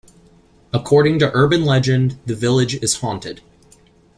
[0.73, 3.41] According to urban legend, the village is haunted.